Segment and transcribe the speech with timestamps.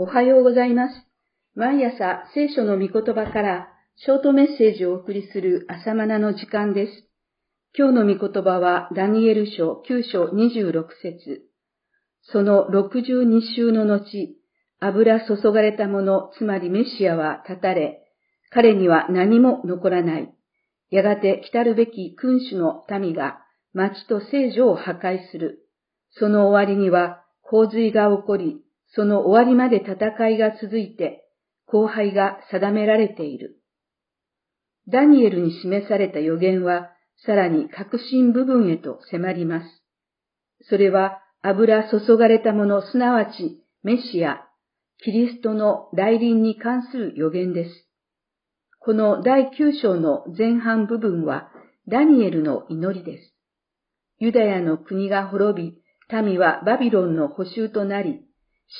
[0.00, 0.94] おはようございます。
[1.56, 6.92] 毎朝聖書の御言葉からショートメッセージをお送りする朝マナの時間です。
[7.76, 11.42] 今日の御言葉はダニエル書9章26節
[12.30, 14.36] その62週の後、
[14.78, 17.98] 油注がれたもの、つまりメシアは立たれ、
[18.50, 20.32] 彼には何も残らない。
[20.90, 23.40] やがて来たるべき君主の民が
[23.72, 25.58] 町と聖女を破壊する。
[26.12, 28.62] その終わりには洪水が起こり、
[28.94, 31.24] その終わりまで戦いが続いて、
[31.66, 33.60] 後輩が定められている。
[34.90, 36.90] ダニエルに示された予言は、
[37.26, 39.66] さらに革新部分へと迫ります。
[40.68, 44.44] それは、油注がれたもの、すなわち、メシア、
[45.04, 47.88] キリストの来臨に関する予言です。
[48.80, 51.50] この第9章の前半部分は、
[51.86, 53.34] ダニエルの祈りです。
[54.18, 58.22] ユダヤの国が滅び、民はバビロンの捕囚となり、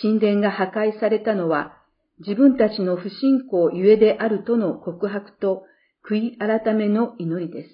[0.03, 1.77] 神殿が破壊されたのは、
[2.19, 5.65] 自分たちの不信仰ゆえであるとの告白と
[6.09, 7.71] 悔い改めの祈りです。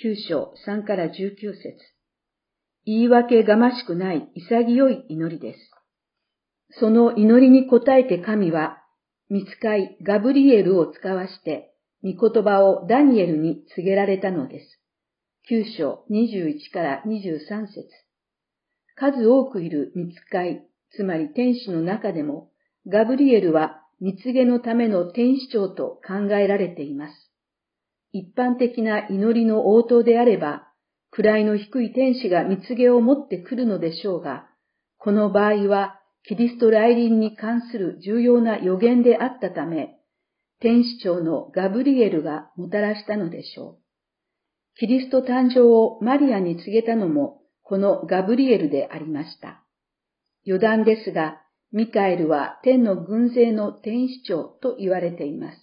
[0.00, 1.96] 九章3から19節
[2.84, 5.70] 言い訳がましくない潔い祈りです。
[6.78, 8.78] その祈りに応えて神は、
[9.28, 14.80] 見つかいガブリエルを使わして、御言葉をダニエルに告げられたのです。
[15.48, 17.88] 九章21から23節
[18.96, 22.50] 数多くいる見つかい、つまり天使の中でも、
[22.86, 27.32] ガブリエルは蜜毛のための天使長と考えられています。
[28.12, 30.68] 一般的な祈りの応答であれば、
[31.10, 34.46] 位の低い天使が蜜毛を持ってくるのでしょうが、
[34.98, 39.96] この場合はキリスト来臨に関する重要な予言であったため、
[40.60, 43.78] 天使長のガブリエルがもたらしたのでしょう。
[44.78, 49.62] キリスト誕生をマリアに告げたのも、このガブリエルでありました。
[50.46, 55.58] 余談ですが、ミカエルは天の軍勢の天使長と言われています。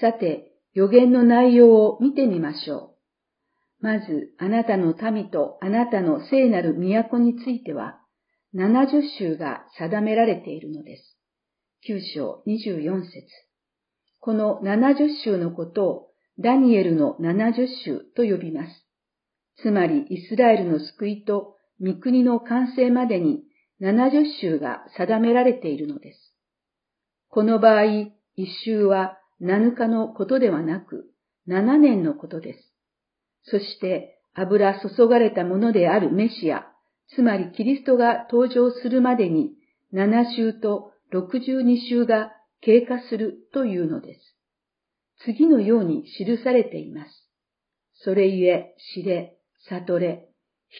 [0.00, 2.94] さて、予言の内容を見てみましょ
[3.80, 3.84] う。
[3.84, 7.98] まず、あなたの民とあなたの聖なる都については、
[8.54, 11.16] 70州が定められているのです。
[11.88, 13.12] 9章24節
[14.20, 18.86] この70州のことをダニエルの70州と呼びます。
[19.62, 23.42] つまり、イスラエルの救いと御国の完成までに
[23.80, 26.34] 70週が定められているのです。
[27.28, 27.84] この場合、
[28.36, 31.06] 一週は7日のことではなく、
[31.48, 32.58] 7年のことです。
[33.44, 36.66] そして、油注がれたものであるメシア、
[37.14, 39.52] つまりキリストが登場するまでに
[39.94, 44.20] 7週と62週が経過するというのです。
[45.24, 47.10] 次のように記されています。
[48.04, 50.28] それゆえ、知れ、悟れ、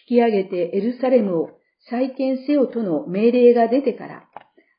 [0.07, 1.58] 引き上げてエルサレムを
[1.89, 4.23] 再建せよとの命令が出てから、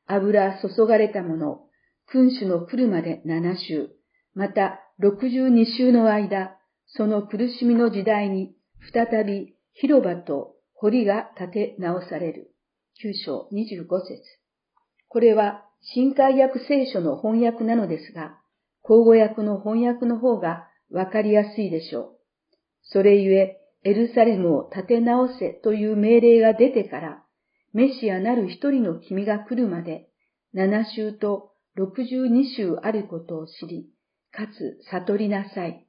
[0.07, 1.61] 油注がれたもの、
[2.07, 3.89] 君主の来るまで7週、
[4.33, 6.57] また62週の間、
[6.87, 8.53] その苦しみの時代に、
[8.93, 12.51] 再び広場と堀が建て直される。
[13.03, 14.21] 9章25節
[15.07, 18.37] これは新海訳聖書の翻訳なのですが、
[18.81, 22.17] 口語訳の翻訳の方がわかりやすいでしょう。
[22.83, 27.23] それゆえ、エルサレムを建て直せという命令が出てから、
[27.73, 30.09] メシアなる一人の君が来るまで、
[30.53, 33.89] 七週と六十二週あることを知り、
[34.31, 35.87] かつ悟りなさい。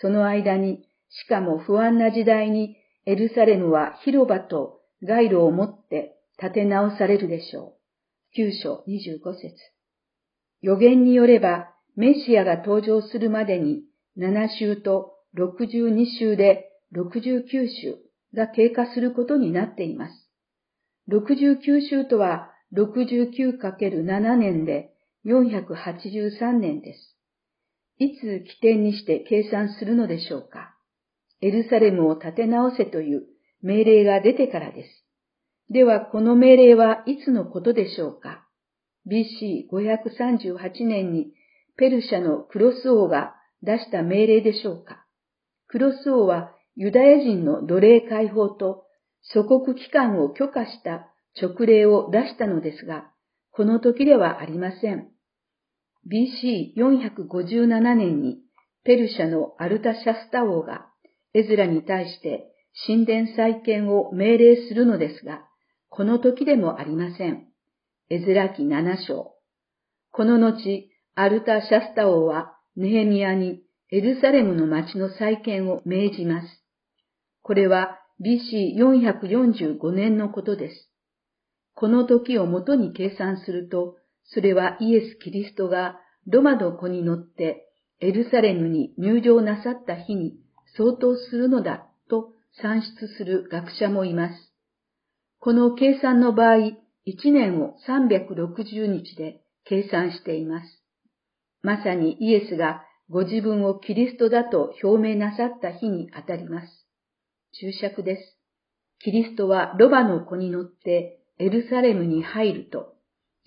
[0.00, 2.76] その間に、しかも不安な時代に、
[3.06, 7.76] エルサレムは広場と街路を持って建て直されるでしょ
[8.32, 8.34] う。
[8.34, 9.54] 九章二十五節
[10.60, 13.84] 予言によれば、メシアが登場するまでに、
[14.16, 17.96] 七週と六十二週で69週
[18.34, 20.12] が経過することになっています。
[21.10, 24.90] 69週とは 69×7 年で
[25.24, 27.16] 483年です。
[27.98, 30.74] いつ起点にして計算するのでしょうか？
[31.40, 33.22] エルサレムを建て直せという
[33.62, 35.04] 命令が出てからです。
[35.70, 38.46] ではこの命令はいつのことでしょうか
[39.08, 41.32] ?BC538 年に
[41.76, 45.06] ペルシャのクロス王が出した命令でしょうか？
[45.68, 48.84] クロス王はユダヤ人の奴隷解放と
[49.22, 53.10] 祖国機関を許可した勅令を出したのですが、
[53.50, 55.08] この時ではありません。
[56.10, 58.38] BC457 年に
[58.84, 60.86] ペルシャのアルタシャスタ王が
[61.34, 62.46] エズラに対して
[62.86, 65.42] 神殿再建を命令するのですが、
[65.88, 67.46] この時でもありません。
[68.10, 69.34] エズラ記7章。
[70.12, 76.65] この後、アルタシャスタ王はネヘミヤにエルサレムの町の再建を命じます。
[77.46, 80.90] これは BC445 年のことです。
[81.76, 83.94] この時をもとに計算すると、
[84.24, 87.68] それはイエス・キリストがロマの子に乗って
[88.00, 90.34] エルサレムに入場なさった日に
[90.76, 94.52] 相当するのだと算出する学者もいます。
[95.38, 96.56] この計算の場合、
[97.06, 100.82] 1年を360日で計算しています。
[101.62, 106.85] まさにイエスがご自分をキリストだと表明なさった日にあたります。
[107.60, 108.38] 注釈です。
[109.00, 112.94] キリストはロバの子に乗ってエルサレムに入ると、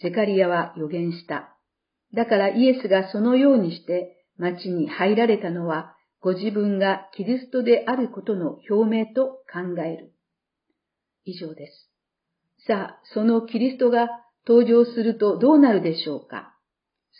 [0.01, 1.55] ゼカリアは予言した。
[2.15, 10.13] だからイエスがそのようにして町に入られたのは、ご自分がキリストであることの表明と考える。
[11.25, 11.89] 以上です。
[12.67, 14.07] さあ、そのキリストが
[14.47, 16.55] 登場するとどうなるでしょうか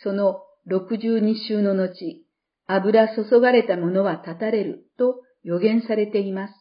[0.02, 2.24] その62週の後、
[2.66, 6.59] 油注がれた者は立たれると予言されています。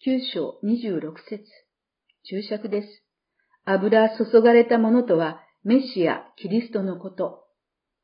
[0.00, 1.42] 九章26節
[2.22, 2.88] 注釈です。
[3.64, 7.42] 油注がれた者とはメシア、キリストのこと。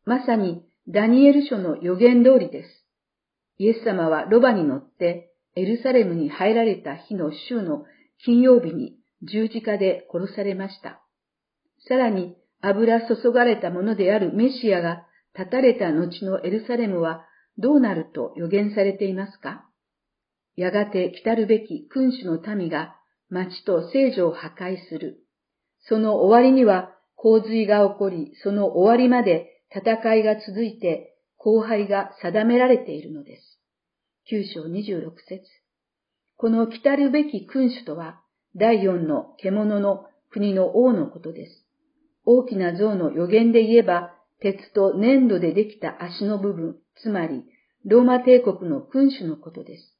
[0.04, 2.84] まさにダニエル書の予言通りです。
[3.58, 7.84] イエス様はロバに乗ってエルサレムに入られた日の週の
[8.24, 11.00] 金曜日に十字架で殺されました。
[11.86, 15.06] さらに油注がれたものであるメシアが
[15.38, 17.24] 立たれた後のエルサレムは
[17.56, 19.70] どうなると予言されていますか？
[20.56, 22.96] やがて来たるべき君主の民が
[23.28, 25.20] 町と聖女を破壊する。
[25.80, 33.60] その終わりには洪水が起こり、その終わりまで戦いが続いて、後輩が定められているのです。
[34.26, 35.42] 九章二十六節
[36.36, 38.20] この来たるべき君主とは、
[38.56, 41.66] 第四の獣の国の王のことです。
[42.24, 47.44] 大きな像の予言で言えば、鉄と粘土でできた足の部分、つまり、
[47.84, 49.93] ローマ帝国の君主のことです。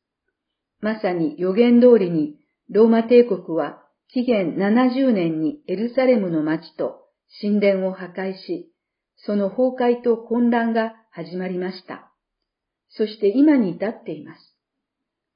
[0.85, 2.37] まさに予言通りに、
[2.69, 7.07] ローマ帝国は紀元70年にエルサレムの町と
[7.41, 8.71] 神殿を破壊し、
[9.17, 12.13] その崩壊と混乱が始まりました。
[12.91, 14.59] そして今に至っています。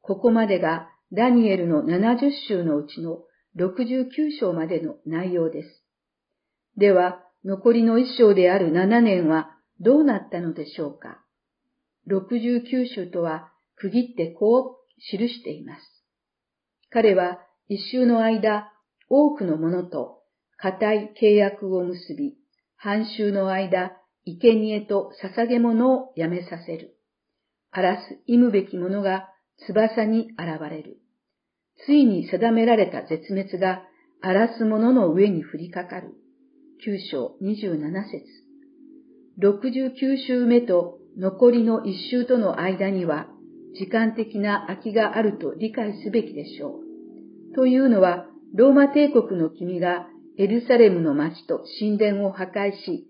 [0.02, 3.20] ここまでがダニエルの70章のうちの
[3.56, 5.82] 69章までの内容です。
[6.76, 11.24] では、残りの1章である7年はどうなったのでしょうか
[12.06, 14.77] ?69 章とは区切ってこう
[15.10, 15.80] 記しています。
[16.90, 18.72] 彼は一周の間、
[19.08, 20.22] 多くの者と
[20.56, 22.34] 固い契約を結び、
[22.76, 23.92] 半周の間、
[24.24, 26.96] 生贄と捧げ物をやめさせる。
[27.70, 29.28] 荒らす忌むべき者が
[29.66, 30.98] 翼に現れる。
[31.86, 33.82] ついに定められた絶滅が
[34.20, 36.14] 荒らす者の上に降りかかる。
[36.84, 38.24] 九章二十七節。
[39.38, 43.28] 六十九週目と残りの一週との間には
[43.78, 47.54] 時間的な空きがあると理解すべきでしょう。
[47.54, 53.06] というのは、ローマ帝国の君がエルサレムの町と神殿を破壊し、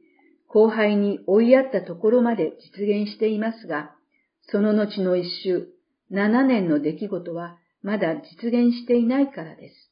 [0.47, 3.95] 後輩に追いやったところまで実現していますが、
[4.51, 5.69] その後の一周、
[6.11, 9.91] 7年の出来事はまだ実現していないからです。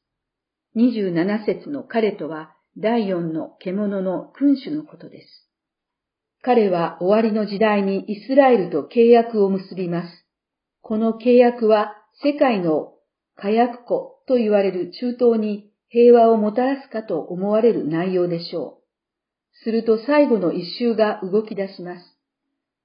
[0.76, 5.49] 27節の彼とは第4の獣の君主のことです。
[6.43, 10.25] 彼は終わりの時代にイスラエルと契約を結びます。
[10.88, 12.93] この契約は世界の
[13.35, 19.65] 火薬庫と言われる中東に平和をもたらすかと思われる内容でしょう。
[19.65, 22.16] すると最後の一周が動き出します。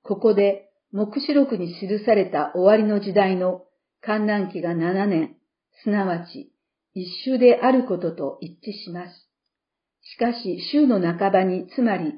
[0.02, 3.66] ここで、目視録に記された終わりの時代の
[4.02, 5.36] 観覧期が7年、
[5.84, 6.52] すなわち
[6.96, 9.30] 一周であることと一致します。
[10.02, 12.16] しかし、週の半ばに、つまり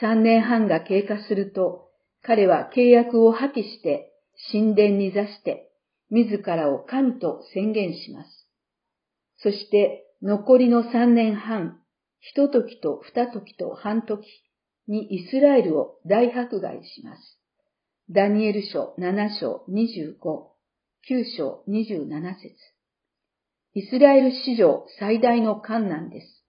[0.00, 1.90] 3年半が経過すると、
[2.22, 4.14] 彼は契約を破棄して
[4.52, 5.70] 神殿に座して、
[6.10, 8.48] 自らを神と宣言します。
[9.38, 11.80] そして残りの3年半、
[12.20, 14.24] 一時と二時と半時
[14.88, 17.38] にイスラエルを大迫害します。
[18.10, 20.16] ダニエル書7章25、
[21.10, 22.54] 9章27節
[23.74, 26.44] イスラエル史上最大の観難です。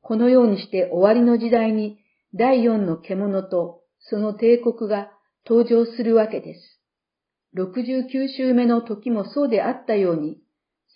[0.00, 1.98] このようにして終わりの時代に
[2.34, 5.10] 第四の獣とその帝国が
[5.46, 6.77] 登場するわけです。
[7.56, 10.38] 69週目の時もそうであったように、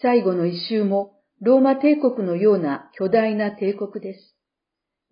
[0.00, 4.36] 最後の一周もローマ帝国のような巨大な帝国です。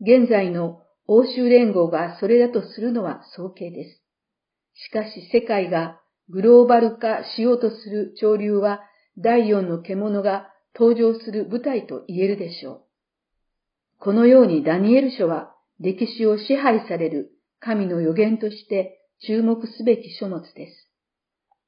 [0.00, 4.02] 現在の欧州連合がそれだとするのは早計です。
[4.74, 8.80] しかし世界がグローバル化しようとする潮流は
[9.18, 10.46] 第四の獣が
[10.78, 12.82] 登場する舞台と言えるでしょう。
[13.98, 20.89] このようにダニエル書は歴史を支配される神の予言として注目すべき書物です。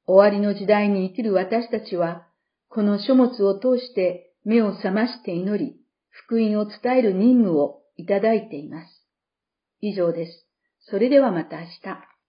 [0.05, 2.27] 終わりの時代に生きる私たちは、
[2.69, 5.75] この書物を通して目を覚まして祈り、
[6.09, 9.07] 福音を伝える任務をいただいています。
[9.81, 10.47] 以上です。
[10.89, 12.12] それではまた明日。